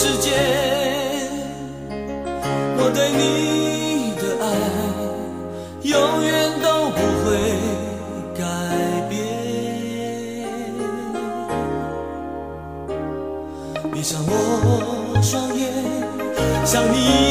[0.00, 0.30] 世界，
[1.90, 4.46] 我对你的爱
[5.82, 6.30] 永远
[6.62, 7.26] 都不会
[8.38, 8.40] 改
[9.08, 9.12] 变。
[13.92, 14.32] 闭上我
[15.20, 15.66] 双眼，
[16.64, 17.27] 想你。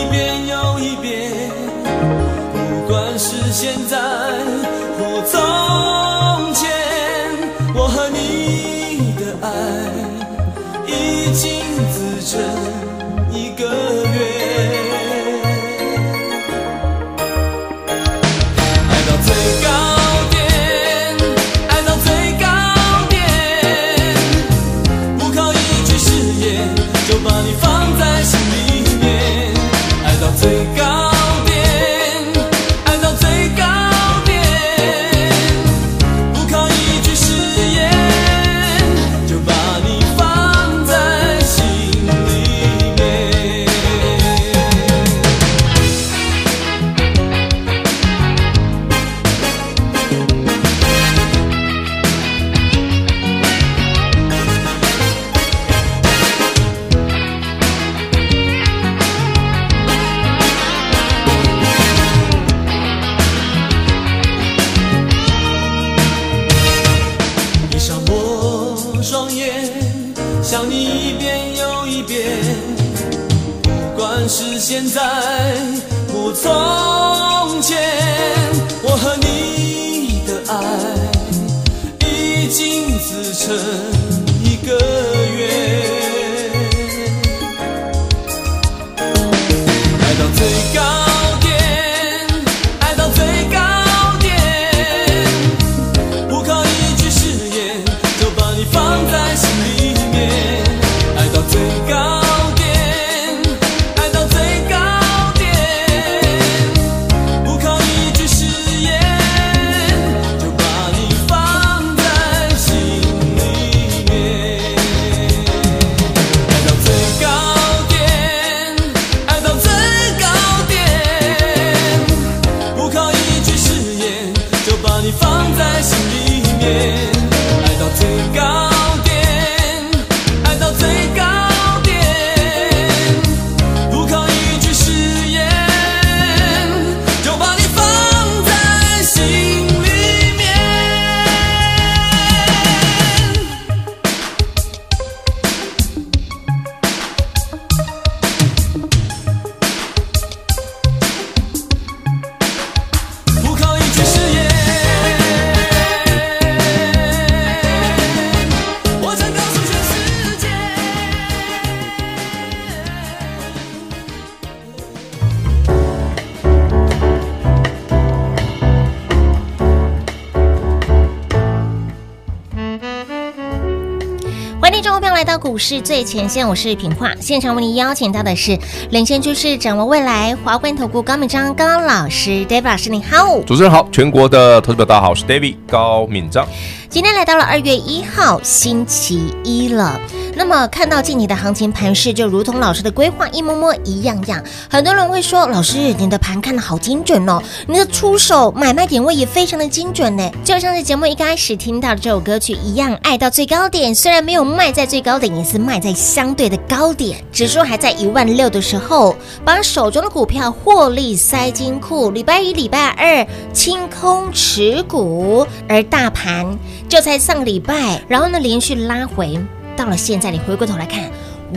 [175.57, 177.11] 股市最前线，我是品化。
[177.19, 178.55] 现场为您邀请到的是
[178.91, 183.39] 领先趋势、掌握未来华冠投顾高敏章高老师，David 老师，你好。
[183.39, 186.47] 主持人好，全国的投资者大家好，我是 David 高敏章。
[186.89, 189.99] 今天来到了二月一号星期一了。
[190.37, 194.41] 那么看到近期的行情盘势，就如同老师的规划一模模一样样。
[194.69, 200.29] 很多人会说，老师你的盘看得好精准哦，你的出手买卖点位也非常的精准呢。
[200.45, 207.17] 就像是节目一开始听到的这首歌曲一样，爱到最高点，虽然没有卖在最高点，也是卖在相对的高点。
[207.31, 212.11] 指数还在一万六的时候，把手中的股票获利塞金库。
[212.11, 216.45] 礼拜一、礼拜二清空持股，而大盘
[216.87, 219.39] 就在上个礼拜，然后呢连续拉回。
[219.77, 221.09] 到了现在，你回过头来看，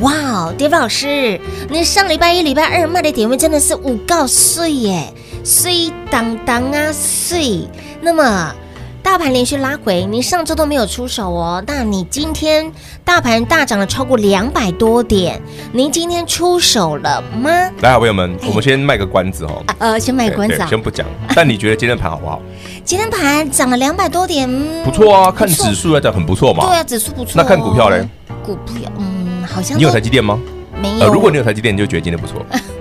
[0.02, 1.40] 哇，David 老师，
[1.70, 5.12] 你上礼拜一、礼拜二卖的点位真的是五告碎耶，
[5.42, 6.92] 碎当当啊！
[6.92, 7.66] 碎。
[8.02, 8.54] 那么。
[9.02, 11.62] 大盘连续拉回，你上周都没有出手哦。
[11.66, 12.70] 那你今天
[13.04, 15.40] 大盘大涨了超过两百多点，
[15.72, 17.50] 您今天出手了吗？
[17.80, 19.62] 来，好朋友们，我们先卖个关子哦。
[19.78, 21.06] 呃，先卖关子，先不讲。
[21.34, 22.40] 但你觉得今天盘好不好？
[22.84, 24.48] 今天盘涨了两百多点，
[24.84, 25.30] 不错啊。
[25.30, 26.66] 看指数来讲很不错嘛。
[26.66, 27.32] 对啊，指数不错。
[27.36, 28.06] 那看股票嘞？
[28.44, 30.38] 股票，嗯，好像你有台积电吗？
[30.80, 31.12] 没有。
[31.12, 32.44] 如果你有台积电，你就觉得今天不错。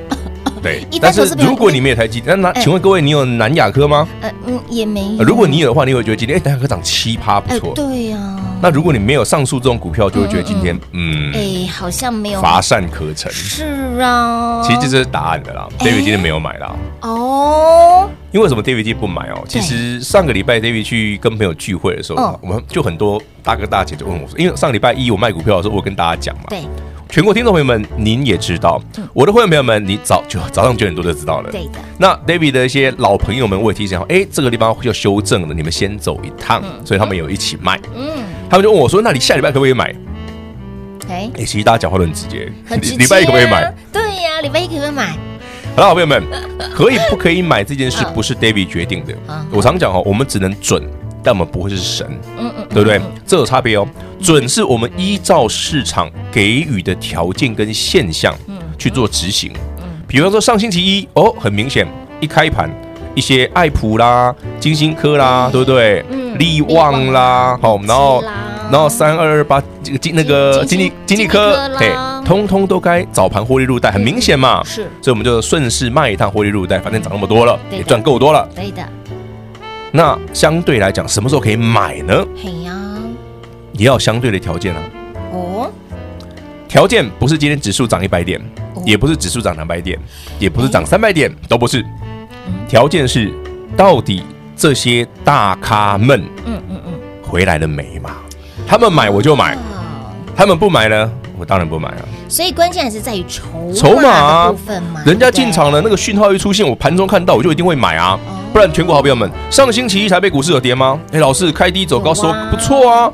[0.61, 4.07] 对，但是如果你没有台积，那那请问各位，你有南亚科吗？
[4.21, 5.23] 呃嗯，也没有。
[5.23, 7.73] 如果你有的话，你会觉得今天哎，南亚科涨七趴不错。
[7.73, 8.35] 对呀。
[8.61, 13.31] 那如果你没有上述这种股票，就会觉得今天嗯，哎，好像没有乏善可陈。
[13.31, 14.61] 是啊。
[14.63, 16.75] 其实这是答案的啦，David 今天没有买啦。
[17.01, 18.09] 哦。
[18.31, 19.43] 因为什么？David 今天不买哦。
[19.47, 26.43] 其实上个礼拜 David 去跟朋友聚会的时候，我们就很多大哥大姐就问我说，因为上个礼拜一我卖股票的时候，我跟大家讲嘛。
[26.49, 26.59] 对。
[27.11, 28.79] 全国听众朋友们，您也知道，
[29.13, 31.49] 我的会员朋友们，你早就 早上九点多就知道了。
[31.49, 31.79] 对的。
[31.97, 36.63] 那 David 的一些老朋友们，我也提醒好，哎，这个地方要修正了，你们先走一趟。
[36.85, 37.79] 所以他们有一起卖。
[37.95, 38.23] 嗯。
[38.47, 39.91] 他们就问我说：“那你下礼拜可不可以买？”
[41.09, 42.47] 哎，其实大家讲话都很直接。
[42.77, 43.73] 礼拜一可不可以买？
[43.91, 45.07] 对呀，礼拜一可不可以买？
[45.75, 46.23] 好了，好朋友们，
[46.75, 49.15] 可以不可以买这件事不是 David 决定的。
[49.51, 50.87] 我常讲哦，我们只能准。
[51.23, 52.07] 但我们不会是神，
[52.37, 52.99] 嗯嗯，对不对？
[53.25, 53.87] 这有差别哦。
[54.21, 58.33] 准是我们依照市场给予的条件跟现象，
[58.77, 59.51] 去做执行。
[59.77, 61.87] 嗯，比方说上星期一哦，很明显
[62.19, 62.69] 一开盘，
[63.15, 66.03] 一些爱普啦、金星科啦，对不对？
[66.09, 68.21] 嗯，力旺啦，好，然后
[68.69, 71.93] 然后三二二八这个金那个金利金利科，对，
[72.25, 74.61] 通通都该早盘获利入袋，很明显嘛。
[74.65, 78.47] 是，所以我们就顺势卖一趟获利入袋，反正涨那么多了，也赚够多了。
[78.53, 78.83] 对的。
[79.91, 82.25] 那相对来讲，什么时候可以买呢？
[82.35, 82.73] 嘿呀，
[83.73, 84.81] 也要相对的条件啊。
[85.31, 85.71] 哦，
[86.67, 88.39] 条件不是今天指数涨一百点，
[88.85, 89.97] 也不是指数涨两百点，
[90.37, 91.83] 也不是涨三百点，都不是。
[92.67, 93.33] 条件是
[93.75, 94.23] 到底
[94.55, 96.93] 这些大咖们，嗯嗯嗯，
[97.23, 98.11] 回来了没嘛？
[98.67, 99.57] 他们买我就买，
[100.35, 102.05] 他们不买呢，我当然不买啊。
[102.27, 105.01] 所以关键还是在于筹筹码部分嘛。
[105.03, 108.19] 人家进场了，那个讯号一出现，我盘中看到，我就一定会买啊。
[108.51, 110.99] 不然，全国好朋友们，上星期一台北股市有跌吗？
[111.11, 113.11] 哎，老师开低走高说不错啊。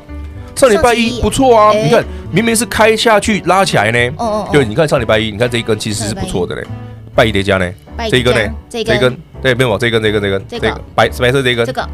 [0.54, 2.02] 上礼拜一不错啊，你看
[2.32, 3.98] 明明是开下去拉起来呢。
[4.16, 4.48] 哦哦。
[4.50, 6.66] 对，你看上礼拜一，你看这一根其实是不错的嘞。
[7.14, 7.70] 拜一叠加呢？
[8.10, 8.54] 这一根呢？
[8.70, 11.66] 这一根对，没有这一根，这一根，这根，这个白白色这一根。
[11.66, 11.86] 这个。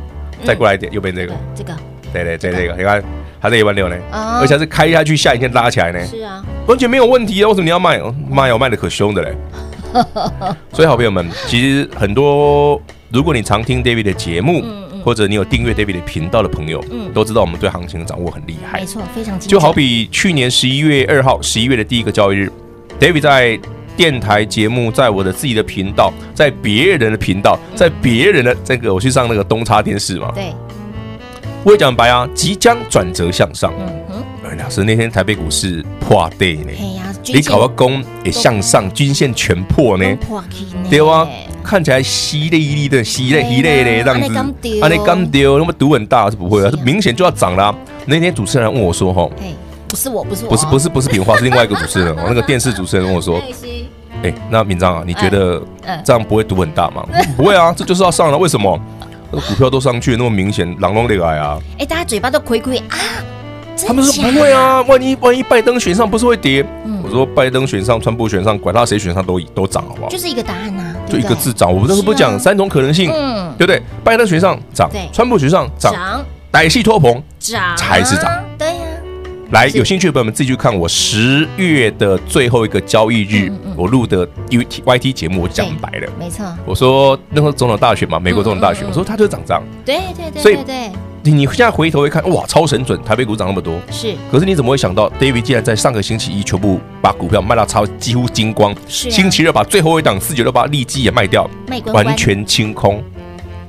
[0.44, 1.34] 再过来一点，右边这个。
[1.54, 1.74] 这个。
[2.12, 3.02] 对对，这这个，你看
[3.40, 5.98] 还在一万六呢，而且是开下去，下一天拉起来呢。
[6.06, 6.42] 是啊。
[6.68, 7.48] 完全没有问题啊！
[7.48, 8.00] 为什么你要卖？
[8.30, 9.36] 妈呀，我卖的可凶的嘞。
[10.72, 12.80] 所以，好朋友们，其实很多。
[13.12, 14.64] 如果你常听 David 的节目，
[15.04, 16.82] 或者你有订阅 David 的频道的朋友，
[17.12, 18.80] 都知道我们对行情的掌握很厉害。
[18.80, 19.38] 没错，非常。
[19.38, 22.50] 就好比去年十一月二号，十一月的第一个交易日
[22.98, 23.60] ，David 在
[23.98, 30.32] 电台节目，在我的自己的频道，在别人的频道，在别人的这个，我去上那个东差电视嘛。
[30.34, 30.44] 对。
[31.64, 33.74] 我也讲白啊，即将转折向上。
[34.52, 36.72] 哎，老师，那天台北股市破底呢？
[37.24, 40.04] 你搞个攻也向上，均线全破呢？
[40.90, 41.26] 对啊。
[41.64, 47.72] 看起来稀里一粒的稀嘞稀嘞嘞这样子，啊，你刚丢，那么赌很大是不会啊，这明显就要涨啦。
[48.04, 49.32] 那天主持人问我说：“吼，
[49.86, 53.40] 不是我，不是我，不是不是不是平花，是另外一个主持人，我 那个电视主持人问我说，
[54.24, 55.62] 哎，那敏章啊，你觉得
[56.04, 57.06] 这样不会赌很大吗？
[57.36, 58.78] 不会啊，这就是要上了，为什么？
[59.30, 62.98] 那股票都上去那么明显，狼龙那个啊，哎，大家嘴巴都亏亏啊。”
[63.86, 66.64] 他们说不会啊，万一万一拜登选上不是会跌？
[67.02, 70.08] 我说拜登选上，川普选上，管他谁选上都都涨，好不好？
[70.08, 71.72] 就是一个答案呐，就一个字涨。
[71.72, 73.10] 我们当时不讲三种可能性，
[73.58, 73.82] 对不对？
[74.04, 75.94] 拜登选上涨，川普选上涨，
[76.52, 78.30] 歹戏托棚涨才是涨。
[78.56, 78.74] 对呀，
[79.50, 86.46] 来有兴趣的朋友们自己去看我十月的最后一个交易日我录的 U T Y T 节目，我讲白了，没错。
[86.64, 90.90] 我说那时候总统大选嘛，美国总统大选，我说它就是涨涨，对对对，所以对。
[91.24, 93.80] 你你现在回头一看，哇，超神准，台北股涨那么多。
[93.92, 99.10] 是，可是你怎么会想到，David 竟然在上个星期一全部把股票卖到超几乎精光，是、啊。
[99.12, 103.00] 星期二把最后一档四九六八利基也卖掉，卖光完全清空。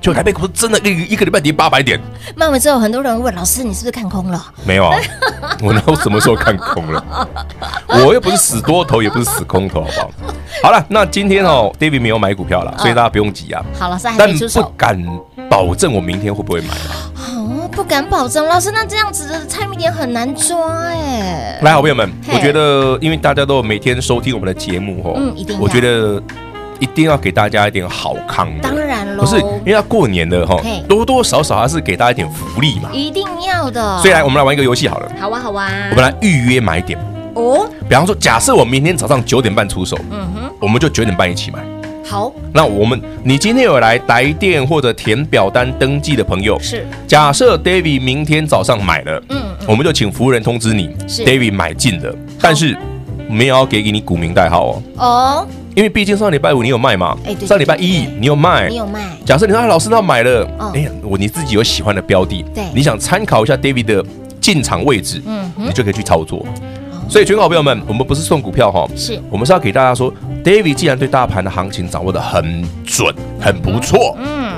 [0.03, 1.98] 就台北股市真的一一个礼拜跌八百点。
[2.36, 4.45] 卖完之后，很多人问老师，你是不是看空了？
[4.65, 5.00] 没有啊，
[5.63, 7.38] 我哪有什么时候看空了？
[7.88, 10.33] 我又不是死多头，也不是死空头，好不好？
[10.62, 13.63] 好了，那今天哦，David 没有买股票了，所以大家不用急啊。
[13.79, 16.74] 好，老师还没出手，但不敢保证我明天会不会买。
[17.72, 21.57] 不敢保证，老师，那这样子的猜谜点很难抓哎。
[21.62, 26.22] 来，好朋友们，我觉得因为大家都每天收听我们的节目哦，嗯，一定，我觉得
[26.84, 28.50] 一定要给大家一点好康。
[28.62, 33.98] 当然喽，不是因为要过年了哈，多多少少还是给大家一点福利嘛，一定要的。
[34.00, 35.10] 所以来，我们来玩一个游戏好了。
[35.18, 37.00] 好啊，好啊，我们来预约买点。
[37.36, 37.70] 哦。
[37.88, 41.60] 比方说，假设我明天早上九点半出手，嗯哼，我们就九点半一起买。
[42.06, 46.86] 好，那我们你今天有来来电或者填表单登记的朋友，是。
[47.08, 49.68] 假设 David 明天早上买了，嗯嗯。
[49.70, 52.78] 我们就请服务人通知你是，David 买进了，但是
[53.30, 62.63] 没有要给给你股民代号哦，哦，因为毕竟上礼拜五你有卖嘛，哎对上礼拜一你有卖，你有卖，假设你说哎老师那买了哦，哎呀我你自己有喜欢的标的，对。
[62.74, 64.06] 你想参考一下 David 的
[64.39, 65.68] 进场位置，嗯哼。
[65.68, 66.39] 你就可以去操作。
[66.39, 66.46] 哦。
[67.10, 69.22] 所以，全国好朋友们，我们不是送股票哈，是。
[69.30, 70.12] 我们是要给大家说
[70.44, 74.53] ，David 既然对大盘的行情掌握的很准，很不错，嗯，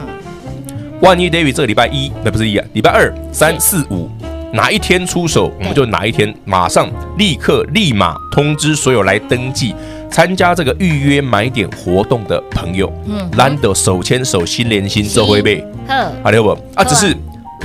[1.01, 4.09] 万一 David 这个礼拜一，那不是一啊，礼拜二、三、四、五
[4.53, 9.75] 哪一天出手，我们就哪一天马上立刻立马通知所有来登记
[10.15, 13.29] 参加这个预约买点活动的朋友，嗯。
[13.35, 16.57] 难得手牵手心连心这回背，呵，好的不？
[16.73, 17.13] 啊，只是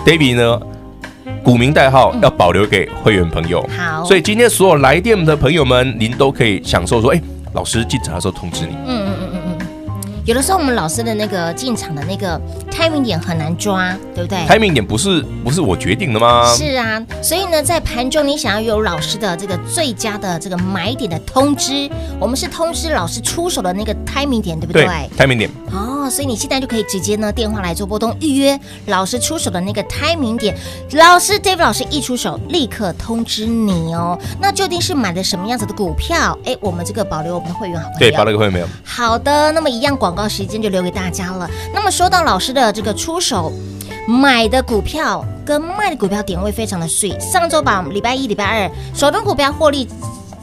[0.04, 0.61] David 呢，
[1.45, 3.64] 股民代号要保留给会员朋友。
[3.78, 8.75] 好，所以今天所有来电的朋友们，您都可以享受说，哎，老师进场的时候通知你。
[8.85, 9.29] 嗯嗯嗯，
[10.26, 16.54] 有的时候我们老师的那个进场的那个 timing 点很难抓，对不对？timing 点不是不是我决定的吗？
[16.54, 24.84] 是啊，所以呢，在盘中你想要有老师的这个最佳的这个买点的通知，我们是通知老师出手的那个 timing 点，对不对？
[24.86, 25.50] 对，timing 点。
[25.72, 30.57] 哦，所以你现在就可以直接呢电话来做拨通预约老师出手的那个 timing 点，
[30.93, 34.19] 老师 David 老师一出手立刻通知你哦。
[34.40, 36.37] 那究竟是买的什么样子的股票？
[36.45, 37.88] 哎，我们这个保留我们的会员好。
[37.99, 38.67] 对，保留给会员没有？
[38.85, 41.49] 好的，那么一样广告时间就留给大家了。
[41.73, 43.52] 那么说到老师的这个出手
[44.09, 49.88] 买的股票跟卖的股票点位非常的碎，上周把礼拜一、礼拜二手中股票获利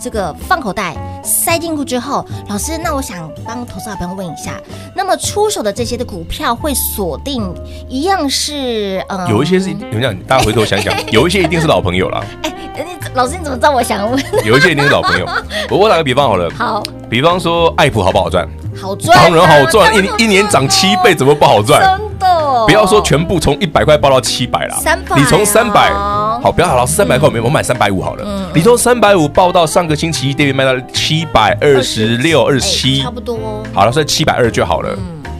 [0.01, 4.53] 这个放口袋塞进去之后，老师，那我想帮投资好朋友问一下，
[4.95, 7.43] 那么出手的这些的股票会锁定
[7.89, 14.23] 一样是嗯，有一些是，怎么讲，大家回头想想，有一些一定是老朋友啦，哎，你老师你怎么知道我想问？
[14.45, 15.25] 有一些一定是老朋友。
[15.69, 18.47] 我我打个比方好了，好比方说爱普好不好赚？
[18.79, 21.81] 好赚啊，当然好赚，一一年涨七倍，怎么不好赚？
[21.81, 25.89] 真的，不要说全部从一百块报到七百啦，三百、啊你从三百
[26.37, 26.41] 哦。
[26.43, 28.49] 好，不要好，了三百块我没，我买三百五好了。
[28.55, 31.27] 你从三百五报到上个星期一，David 卖到七。
[31.33, 33.01] 百二十六、二十七。
[33.01, 34.97] 哎差，不多哦，好了，所以七百二就好了。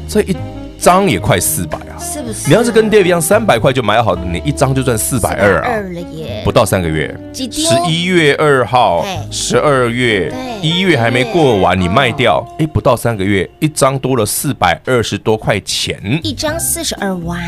[0.08, 0.36] 这一
[0.80, 1.98] 张也快四百啊！
[2.00, 2.48] 是不是？
[2.48, 5.68] 你要是跟 David 一样，三百块就买好的，你一张就赚四百二啊！
[5.68, 10.32] 二了耶，不到三个月，几十一月二号、十二月、
[10.62, 17.42] 一月还没过完，你卖掉，哎，不到三个月，一张多了四百二十多块钱，一张四十二万，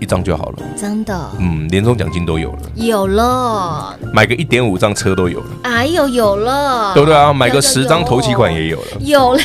[0.00, 0.58] 一张就好了。
[0.76, 1.30] 真的？
[1.38, 7.32] 嗯，年终奖金都有了，有了，买个一点五张车都有了，哎呦有了，对不对啊？
[7.32, 9.40] 买个有十张头期款也有了，有了，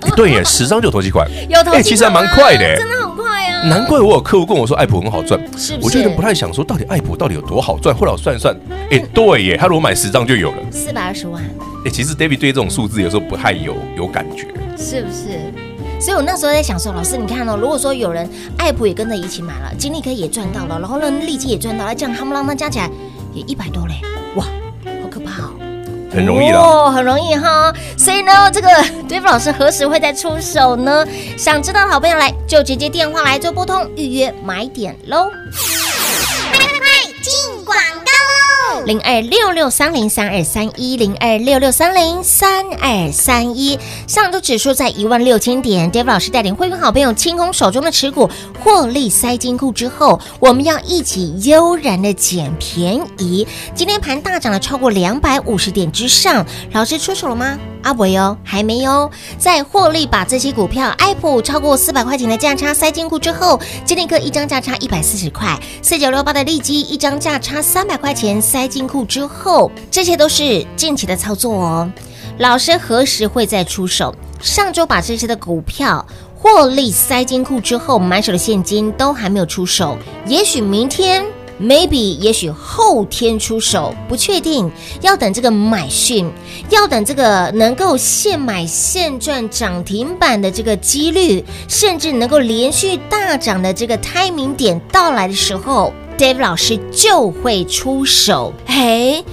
[0.00, 5.86] 哎对耶，十张就头期款， 有头期款啊哎其实还蛮快的耶真的很快啊，难怪我有客户跟我说爱普很好赚，是不是？
[5.86, 8.54] 我就有点不太想说到底爱普到底有多好赚，后来我算一算，
[8.90, 11.42] 哎，对耶，他如果买十张就有了，四百二十万，
[11.84, 14.46] 哎，其实 David 对这种数字有时候不太有有感觉。
[14.76, 15.38] 是不是？
[16.00, 22.90] 所以我那时候在想说，老师你看哦，如果说有人爱普也跟着一起买了，金利科也赚到了，然后呢利基也赚到了，这样他们让它加起来
[23.32, 23.94] 也一百多嘞，
[24.36, 24.44] 哇！
[26.14, 27.72] 很容易啦哦，很容易哈。
[27.98, 28.68] 所以呢，这个
[29.08, 31.04] David 老师何时会再出手呢？
[31.36, 35.30] 想知道的好朋友来就直接电话来做拨通预约买点喽。
[38.82, 48.28] 零二六六三零三二三一零二六六三零三二三一，上周指数在一万六千点，David 老师带领会员好朋友清空手中的持股，
[48.62, 53.46] 获利塞金库之后，我们要一起悠然的捡便宜。
[53.74, 57.58] 今天盘大涨了超过两百五十点之上，老师出手了吗？
[57.82, 59.10] 阿伟哟，还没有。
[59.38, 71.90] 在获利把这些股票，爱普超过四百块钱的价差塞金库之后，金利科一张价差一百四十块，四九六八的利基一张价差三百块钱塞金库之后，这些都是近期的操作哦。
[72.38, 74.14] 老师何时会再出手？
[74.40, 76.04] 上周把这些的股票
[76.34, 81.24] 获利塞金库之后，满手的现金都还没有出手，也许明天。
[81.62, 84.68] maybe 也许后天出手，不确定，
[85.02, 86.28] 要等这个买讯，
[86.68, 98.52] 要等这个能够现买现赚涨停板的这个几率，甚至能够连续大涨的这个 timing 点到来的时候 Dave 老师就会出手。
[98.66, 99.24] 嘿，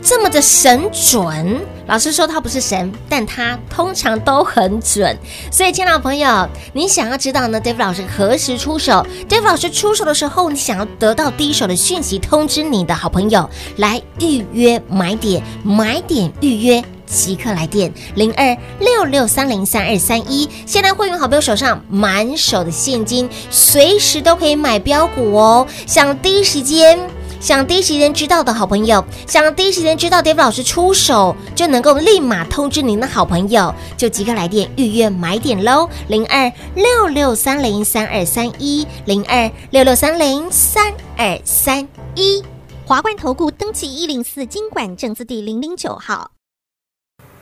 [0.00, 1.60] 这么的神准。
[1.88, 5.16] 老师说他不是神，但他通常都很准。
[5.50, 16.84] 所以，亲爱的朋友，你想要知道呢？Dave 老师何时出手？Dave 老师出手的时候，你想要得到第一手的讯息，通知你的好朋友来预约买点，买点预约。
[17.08, 25.66] 即刻来电零二六六三零三二三一，现在会员好朋友手上满手的现金，随时都可以买标股哦。
[25.86, 26.98] 想第一时间
[27.40, 41.86] 想第一时间知道的好朋友，想第一时间知道 David 老师出手就能够立马通知您的好朋友，就即刻来电预约买点喽，零二六六三零三二三一，零二六六三零三二三
[42.16, 42.42] 一。
[42.84, 46.30] 华冠投顾登记一零四金管证字第零零九号，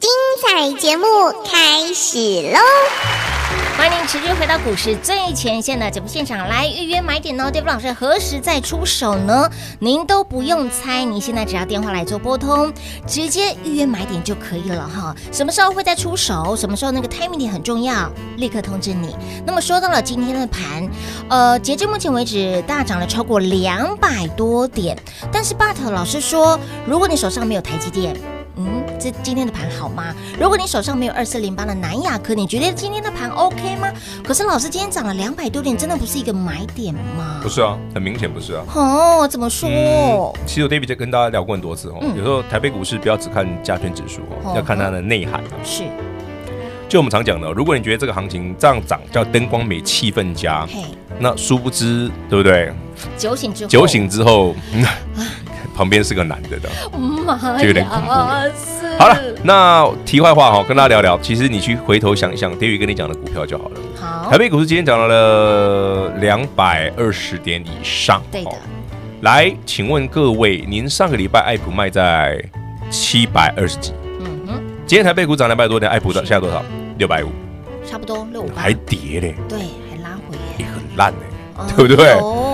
[0.00, 0.10] 精
[0.42, 1.04] 彩节目
[1.44, 2.18] 开始
[2.52, 2.58] 喽！
[3.78, 7.50] 欢迎持续回到股市最前线的节目现场来预约买点哦。
[7.50, 9.48] David 老师何时再出手呢？
[9.78, 12.72] 您都不用猜，您现在只要电话来做拨通，
[13.06, 15.14] 直接预约买点就可以了哈。
[15.32, 16.56] 什么时候会再出手？
[16.56, 19.16] 什么时候那个 timing 很重要，立刻通知你。
[19.46, 20.88] 那么说到了今天的盘，
[21.30, 24.98] 呃，截至目前为止大涨了超过两百多点，
[25.32, 28.14] 但是 But 老师说，如果你手上没有台积电。
[28.56, 30.14] 嗯，这今天的盘好吗？
[30.40, 33.92] 如果你手上没有二四零八的南亚科，你觉得今天的盘 OK 吗？
[34.22, 37.40] 可是老师今天涨了两百多点，真的不是一个买点吗？
[37.42, 38.64] 不是啊，很明显不是啊。
[38.74, 39.68] 哦，怎么说？
[39.68, 41.98] 嗯、其实我 David 就跟大家聊过很多次哦。
[42.00, 45.50] 嗯、有时候台北股市不要只看加权指数哦，要看它的内涵、啊。
[45.64, 45.82] 是。
[46.88, 50.84] 就我们常讲的，如果你觉得这个行情这样涨叫灯光美、气氛佳，嘿
[51.18, 52.72] 那殊不知对不对？
[53.16, 53.68] 酒醒之后。
[53.68, 54.54] 酒醒之后。
[54.72, 54.84] 嗯
[55.74, 56.68] 旁边是个男的的，
[57.58, 58.08] 就有点恐怖。
[58.08, 61.18] 好了，那题外话哈，跟大家聊聊。
[61.18, 63.80] 其实你去回头想一想，David 跟你讲的股票就好了。
[64.00, 68.22] 好，台北股市今天涨到了两百二十点以上。
[68.30, 68.52] 对的。
[69.22, 72.40] 来，请问各位，您上个礼拜爱普卖在
[72.88, 73.92] 七百二十几？
[74.20, 74.62] 嗯哼。
[74.86, 76.62] 今天台北股涨两百多点，爱普的现在多少？
[76.98, 77.30] 六百五。
[77.84, 78.62] 差不多六百。
[78.62, 79.34] 还跌嘞？
[79.48, 80.38] 对，还拉回。
[80.56, 81.33] 也很烂嘞。
[81.76, 82.08] 对不对？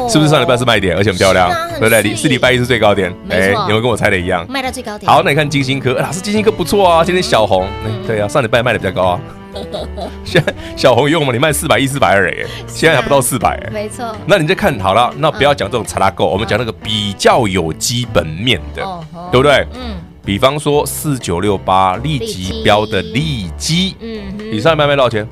[0.08, 2.14] 是不是上礼拜是卖点，而且很漂亮，对不对？
[2.16, 4.44] 是礼拜一是最高点，哎，有没有跟我猜的一样？
[4.48, 5.10] 卖到最高点。
[5.10, 7.66] 好，那你看金星科，老师金星科不错啊，今天小红，
[8.06, 9.20] 对啊，上礼拜卖的比较高啊。
[10.24, 14.14] 现在小红用嘛，你卖四百一、四百二哎，现在还不到四百哎，没错。
[14.26, 18.82] 那你再看好了，那不要讲这种查拉购，我们讲那个比较有基本面的，
[19.30, 19.66] 对不对？
[19.74, 19.96] 嗯。
[20.24, 24.20] 比方说四九六八立即标的立基，嗯，
[24.52, 25.26] 你上礼拜卖多少钱？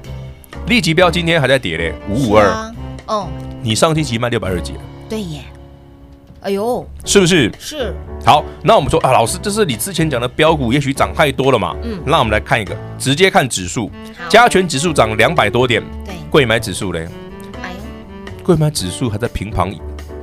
[0.67, 2.47] 立即标今天还在跌嘞，五五二。
[3.07, 3.29] 哦，
[3.63, 5.41] 你上星期卖六百二十几了，对耶，
[6.43, 7.53] 哎呦，是不是？
[7.59, 7.95] 是。
[8.25, 11.75] 好，那我们说啊，老师，这是你之前讲的标股，也许涨太多了嘛。
[11.83, 13.91] 嗯，那我们来看一个，直接看指数，
[14.29, 17.09] 加权指数涨两百多点，对，柜买指数嘞，
[17.63, 19.75] 哎呦，柜买指数还在平盘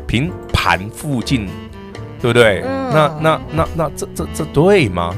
[0.07, 1.47] 平盘附近，
[2.21, 2.61] 对不对？
[2.65, 5.13] 嗯，那那那那这这这对吗？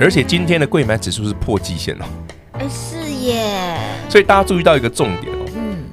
[0.00, 2.04] 而且今天的柜买指数是破季线哦，
[2.52, 3.78] 哎，是耶。
[4.08, 5.35] 所以大家注意到一个重点。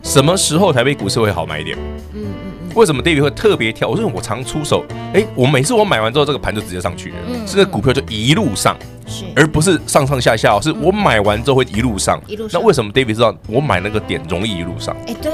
[0.04, 1.78] 什么时候台北股市会好买一点？
[2.14, 2.72] 嗯嗯嗯。
[2.76, 3.88] 为什么 David 会特别挑？
[3.88, 8.76] 我说我常出手，哎，我每次我买完之后，这个盘就直接上去了，嗯，这个股票就一路上，
[9.08, 12.60] 是，而不是上上下下，是我买完之后会一路上，一路上。
[12.60, 14.96] 那为什么 David 知道我买那个点容易一路上？
[15.08, 15.32] 哎，对，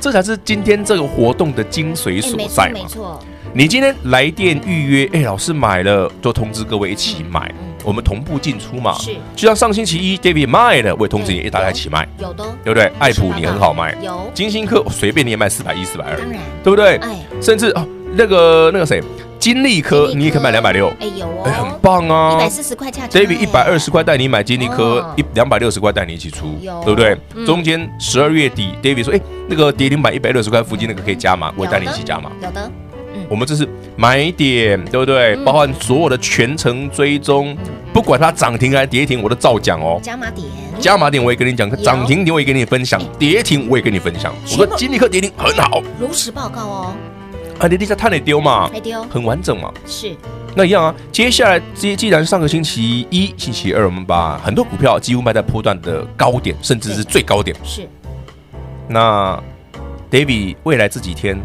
[0.00, 2.74] 这才是今天这个活动的精髓所在嘛。
[2.74, 3.18] 没错，
[3.52, 7.52] 你今天来电预约，哎，老师买了，就通知各位一起买。
[7.84, 12.90] 我们同步进出嘛，是，就像上星期一 David 卖的，我也通知你，大家一起卖，有的，对不对？
[12.98, 16.96] 爱普你很好卖，有，金星科随便你也卖四百一、四百二，当然，对不对？
[16.98, 19.02] 哎，甚至哦，那个那个谁，
[19.38, 27.16] 金利科你也可以卖两百六，哎有哦，哎很棒啊，一百四十块价，David 一百二十块带你买金利科，一两百六十块带你一起出，对不对？
[27.46, 32.70] 中间十二月底 David 说，哎，那个跌停板一百六十块附近那个可以加码，我也带你一起加码，有的。
[33.30, 35.36] 我们这是买点，对不对？
[35.44, 37.56] 包含所有的全程追踪，
[37.92, 40.00] 不管它涨停还是跌停，我都照讲哦。
[40.02, 40.48] 加码点，
[40.80, 44.34] 加码点我也跟你讲，涨停点我也跟你分享，跌停我也跟你分享。
[44.42, 46.92] 我说金立克跌停很好，如实报告哦。
[47.60, 48.68] 啊，你你在探哪丢嘛？
[48.72, 49.72] 没丢，很完整嘛。
[49.86, 50.16] 是，
[50.56, 50.92] 那一样啊。
[51.12, 57.56] 接下来，既既然上个星期一、星期二，我们把很多股票几乎卖在波段的高点，甚至是最高点。
[57.62, 57.88] 是。
[58.88, 59.40] 那
[60.10, 61.40] David 未来这几天。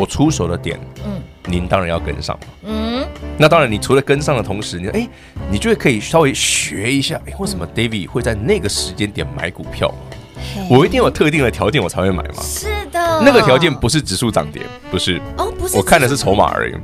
[0.00, 5.06] 我出手的点，嗯，您当然要跟上，嗯，那当然，你除了跟上的同时，你哎，
[5.50, 9.92] 你就会可以稍微学一下，哎，为什么 David 会在那个时间点买股票？
[10.70, 12.42] 我一定有特定的条件我才会买嘛。
[12.42, 15.20] 是的，那个条件不是指数涨跌，不是。
[15.36, 16.74] 哦，不是，我看的是筹码而已。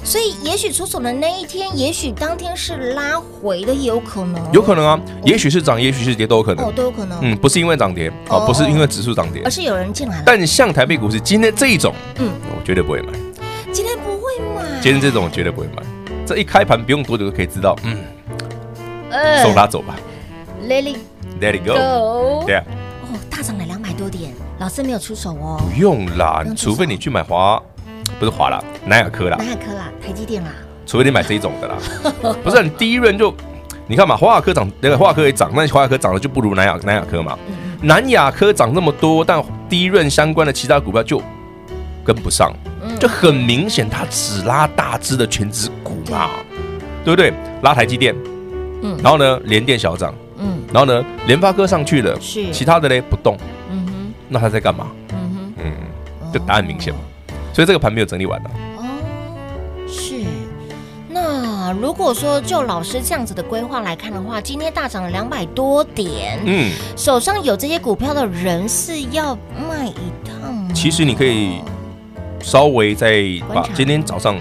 [0.00, 7.18] 哦，所以也许出手的那一天，也许当天是拉回的，也有可能，有可能啊，也许是涨，也许是跌，都有可能，哦，都有可能。
[7.22, 10.22] 嗯，不是因为涨跌，哦，不是因为指数涨跌，而是有人进来了。
[10.26, 13.12] 但像台北股市今天这一种，嗯，我绝对不会买。
[13.72, 15.82] 今天不会买，今天这种我绝对不会买。
[16.26, 17.98] 这一开盘不用多久就可以知道，嗯，
[19.10, 19.96] 呃，送他走吧
[20.68, 20.98] ，Let it
[21.40, 22.64] Let it go，对啊，
[23.02, 27.60] 哦，大涨了两百多点，老师没有出手哦，不用啦，除非你去买华，
[28.20, 30.50] 不是华啦，南亚科啦，南亚科啦，台积电啦，
[30.86, 31.76] 除非你买这种的啦，
[32.44, 33.34] 不是你第一轮就，
[33.86, 37.38] 你看嘛，华亚科涨，那个华亚科也涨，那华亚科涨的就不如南亚南亚科嘛，
[37.80, 41.20] 南亚科涨那么多，但第一轮相关的其他股票就
[42.04, 42.52] 跟不上。
[42.98, 46.28] 就很明显，它只拉大只的全值股嘛，
[47.02, 47.14] 对。
[47.14, 47.32] 不对？
[47.62, 48.14] 拉台积电，
[48.82, 53.38] 嗯，然后呢，联电小涨，嗯，然后呢，联发科上去了，是，其他的嘞不动，
[53.70, 54.88] 嗯哼，那它在干嘛？
[55.12, 55.72] 嗯哼，嗯，
[56.32, 57.00] 就答案明显嘛，
[57.52, 58.50] 所以这个盘没有整理完呢。
[58.76, 58.82] 哦，
[59.86, 60.24] 是。
[61.08, 69.34] 那如果说就老师这样子的规划来看的话，今天大涨了两百多点，嗯，手上有这些股票的人是要
[69.68, 70.70] 卖一趟吗？
[70.74, 71.60] 其实你可以。
[72.42, 74.34] 稍微再把今天早上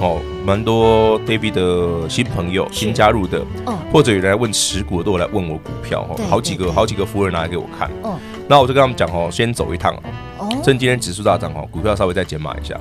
[0.00, 9.94] 哦，蛮多 David 的新朋友新加入的，哦或者有人来问持股的，都有来问我股票哦，好几个好几个夫人拿来给我看，哦那我就跟他们讲哦，先走一趟
[10.35, 12.78] 哦，趁今天指数大涨哦，股票稍微再减码一下，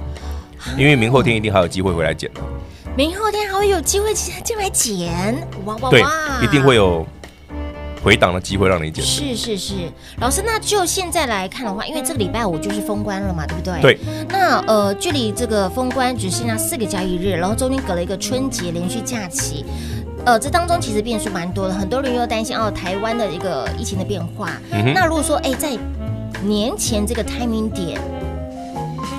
[0.78, 2.42] 因为明后天一定还有机会回来减的，
[2.96, 5.36] 明后天还会有机会进来减，
[5.66, 6.02] 哇哇哇，对，
[6.44, 7.06] 一定会有。
[8.04, 9.74] 回档的机会让你减，是是是，
[10.20, 13.82] 老师，那就现在来看的话，因为这个礼拜五就是封关了嘛，对不对？
[13.82, 14.00] 对。
[14.30, 19.66] 那呃，距离这个封关只剩下四个交易日，然后中间隔了一个春节连续假期，
[20.24, 24.52] 呃，这当中其实变数蛮多的，很多人又担心哦，台湾的一个疫情的变化。
[24.70, 24.94] 嗯。
[24.94, 25.76] 那如果说哎，在
[26.48, 28.00] 年前这个 timing 点，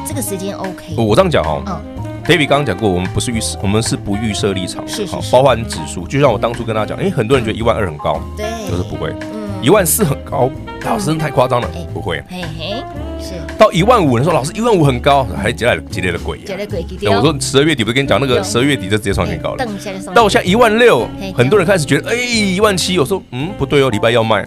[0.07, 0.95] 这个时间 OK？
[0.97, 1.63] 我这样讲哦。
[1.67, 1.83] 嗯。
[2.25, 6.09] David 刚刚讲过，我们不是预设，我们是不预设立场，是好，包含指数。
[6.09, 9.15] 就像我当初跟他讲，哎，很多人觉得一万二很高，对，就是不会。
[9.63, 10.51] 一万四很高，
[10.85, 12.21] 老师太夸张了，不会。
[12.29, 12.83] 嘿嘿，
[13.21, 16.85] 是到一万五，你说老师一万五很高，还接来接来的鬼，接来鬼。
[17.03, 19.65] 我说十二月底不是跟你讲那个十二月底就直接创新高了，
[20.13, 24.45] 到我现在一万六，很多人开始觉得哎一万七，我说嗯不对哦，礼拜要卖，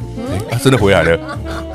[0.62, 1.18] 真的回来了。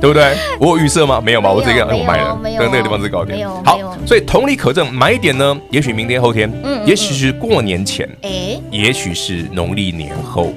[0.00, 0.36] 对不对？
[0.60, 1.20] 我有预设吗？
[1.24, 1.50] 没有吧？
[1.50, 3.48] 我直接我卖了，跟那个地方是高点。
[3.64, 10.52] 好，所以同理可证，买点呢，也许明天后天，嗯也许是过年前，哎也许是农历年后，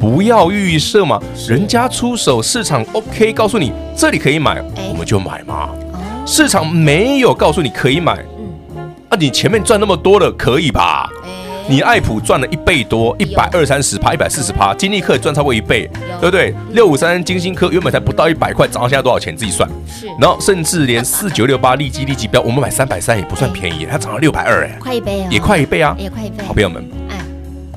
[0.00, 1.20] 不要预设嘛。
[1.48, 5.68] 人家出手，市场 OK，告诉你这里可以买，我们就买嘛。
[6.24, 8.12] 市场没有告诉你可以买，
[9.08, 11.10] 啊，你前面赚那么多了，可以吧？
[11.68, 15.88] 你爱普赚了一倍多，一百二三十趴，一百四十趴，金立科也赚超过一倍，
[16.20, 16.54] 对不对？
[16.72, 19.36] 六五三金星科原本才不到一百块，涨到现在多少钱？
[19.36, 19.68] 自己算。
[19.86, 20.06] 是。
[20.20, 25.28] 然后甚至连四九六八利基利基标，我们买三百三也不算便宜，它涨到六百二，哎，快一倍啊！
[25.30, 25.96] 也快一倍啊！
[25.98, 26.44] 也快一倍。
[26.46, 27.16] 好朋友们，哎，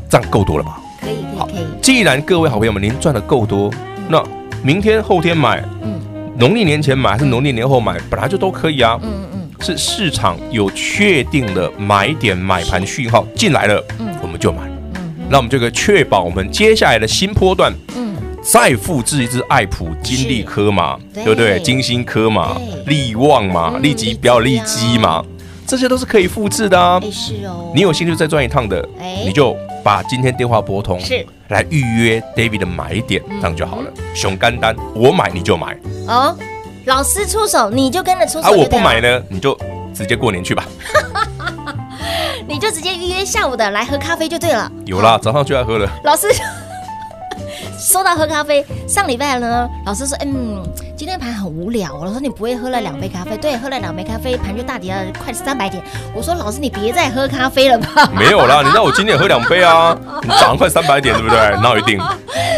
[0.10, 0.80] 这样够多了吧？
[1.02, 1.66] 可以，可以，可以。
[1.82, 3.72] 既然各位好朋友们您赚的够多，
[4.10, 4.24] 那
[4.64, 6.00] 明天后天买，嗯，
[6.38, 9.00] 农历年前买还是农历年后买，本来就都可以啊。
[9.04, 9.35] 嗯。
[9.66, 14.62] 是市场有确定的买点买盘讯号进来了，嗯，我们就买，
[14.94, 21.24] 嗯，那我们就可以确保我们接下来的新波段，嗯，再复制一只爱普金利科嘛，对。
[21.24, 21.60] 不对？
[21.62, 25.26] 金星科嘛，利旺嘛，利基标利基嘛，
[25.66, 27.02] 这些都是可以复制的啊。
[27.12, 28.88] 是哦，你有兴趣再赚一趟的，
[29.26, 31.26] 你就把今天电话拨通，是。
[31.48, 33.92] 来预约 David 的买点，这样就好了。
[34.14, 35.76] 熊肝丹，我买你就买。
[36.08, 36.38] 哦。
[36.86, 38.48] 老师出手，你就跟着出手。
[38.48, 39.58] 啊，我不买呢，你就
[39.94, 40.64] 直接过年去吧。
[42.48, 44.72] 你就直接预约下午的来喝咖啡就对了。
[44.86, 45.90] 有啦，早上就要喝了。
[46.04, 46.28] 老师
[47.80, 50.64] 说到喝咖啡，上礼拜呢，老师说，嗯。
[50.98, 53.36] 今天盘很无聊，我说你不会喝了两杯咖啡？
[53.36, 55.84] 对，喝了两杯咖啡，盘就大跌了快三百点。
[56.14, 58.10] 我说老师，你别再喝咖啡了吧？
[58.16, 61.38] 没有啦，你让我今天喝两杯啊，你 涨快三百点，对不对？
[61.62, 62.00] 那一定。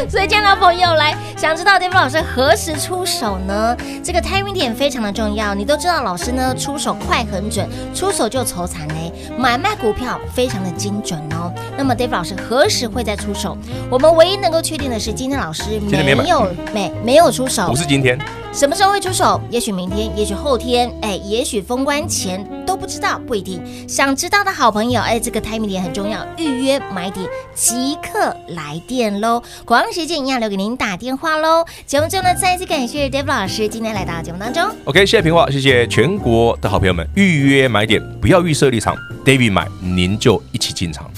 [0.08, 3.76] 所以，亲爱的朋友来，想知道 David 老师何时出手呢？
[4.04, 11.52] 这个 timing 点非常的重要，你都知道，老师呢出手快很准，出手就筹惨嘞，买卖股票非常的精准哦。
[11.76, 13.58] 那么 David 老师何时会再出手？
[13.90, 18.18] 我们唯一能够确定的是，今天老师没有没没有出手，不是今天。
[18.54, 19.40] 什么时候会出手？
[19.52, 23.62] 也许明天，也许后天，哎，也许封关前都不知道，不一定。
[23.88, 29.44] 想知道的好朋友，哎，这个 timing 点很重要，预约买点即刻来电喽！
[29.64, 31.64] 广告时间一样留给您打电话喽。
[31.86, 34.64] 节目中呢，再一次感谢 David 老师今天来到节目当中。
[34.86, 41.12] OK，谢谢平话，谢谢全国的好朋友们，预约买点不要预设立场，David 买您就一起进场。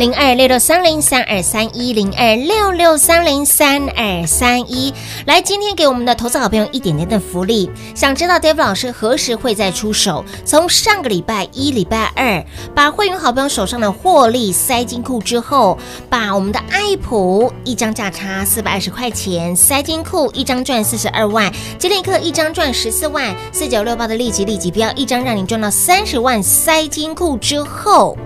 [0.00, 4.94] 零二六六三零三二三一零二六六三零三二三一。
[5.26, 10.24] 来，今天给我们的投资好朋友一点点的福利，想知道 David 老师何时会再出手？
[10.42, 12.42] 从上个礼拜一、礼拜二，
[12.74, 15.76] 把会员好朋友手上的获利塞金库之后，
[16.08, 28.16] 把我们的爱普一张价差四百二十块钱塞金库，一张赚四十二万，吉利克一张赚十四万，四九六八的立即立即标一张让你赚到三十万塞金库之后。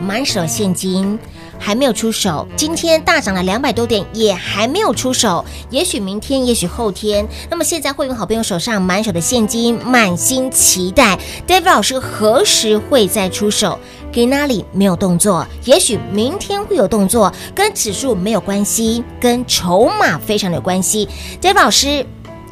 [0.00, 1.18] 满手现金
[1.58, 5.44] 还没有出手，今天大涨了两百多点，也还没有出手。
[5.70, 7.26] 也许明天，也许后天。
[7.50, 13.78] 那么现在会员好朋友手上满手的现金，满心期待，David 老师何时会再出手？
[14.10, 15.46] 给哪里没有动作？
[15.64, 21.08] 也许明天会有动作，跟指数没有关系，跟筹码非常有关系。
[21.42, 22.06] David 老师。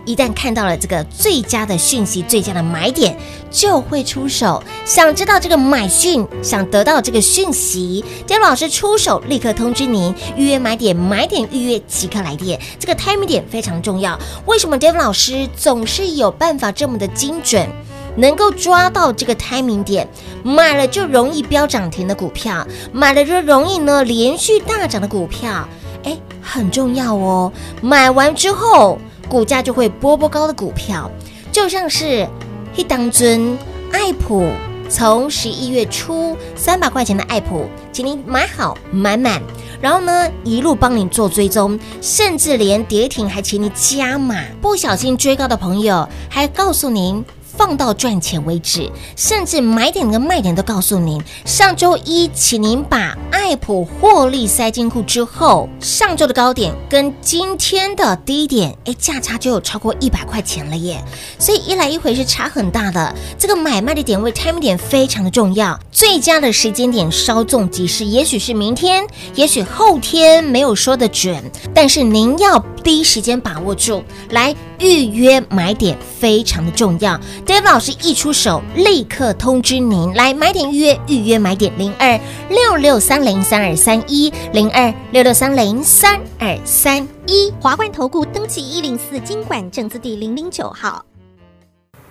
[0.06, 3.18] 一旦看到了这个最佳的讯息，最佳的买点，
[3.50, 4.62] 就会出手。
[4.84, 12.58] 想知道这个买讯，想得到这个讯息，David 老师出手，立刻通知您预约买点，买点预约即刻来电。
[12.78, 14.16] 这个 timing 点非常重要。
[14.46, 17.68] 为什么 David 老师总是有办法这么的精准，
[18.16, 20.08] 能够抓到这个 timing 点，
[20.44, 25.68] 买了就容易飙涨停的股票，买了就容易呢连续大涨的股票，
[26.04, 27.52] 哎，很重要哦。
[27.82, 29.00] 买完之后。
[29.28, 31.10] 股价就会波波高的股票，
[31.52, 32.26] 就像是
[32.74, 33.56] 一当尊
[33.92, 34.48] 爱普，
[34.88, 39.42] 从十一月初三百块钱的爱普，请您买好买满，
[39.80, 47.24] 然后呢一路帮你做追踪，甚至连跌停还请你加码，不小心追高的朋友还告诉您。
[47.56, 51.22] 放到赚钱为止，甚至买点跟卖点都告诉您。
[51.44, 61.02] 上周一，请您把爱普获利塞金库之后，上周的高点跟今天的低点，哎，价差就有超过一百块钱了耶！
[61.38, 63.14] 所以一来一回是差很大的。
[63.38, 71.42] 这个买卖的点位 timing 点非常的重要，最佳的时间点稍纵即逝，也许是明天，也许后天，没有说的准，
[71.72, 74.54] 但是您要第一时间把握住来。
[74.78, 82.18] 预约买点非常的重要，David 老师一出手，立刻通知您来买点预约，预约买点零二
[82.50, 91.04] 六六三零三二三一零二六六三零三二三一，华冠投顾登记一零四金管证字第零零九号，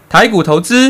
[0.09, 0.89] 台股投资。